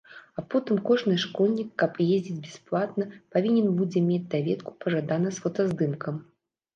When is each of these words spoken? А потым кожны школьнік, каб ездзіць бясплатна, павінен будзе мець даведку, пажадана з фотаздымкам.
А 0.41 0.41
потым 0.51 0.77
кожны 0.85 1.15
школьнік, 1.23 1.67
каб 1.81 1.99
ездзіць 2.05 2.37
бясплатна, 2.45 3.05
павінен 3.35 3.67
будзе 3.81 4.03
мець 4.07 4.31
даведку, 4.33 4.71
пажадана 4.85 5.29
з 5.37 5.45
фотаздымкам. 5.45 6.15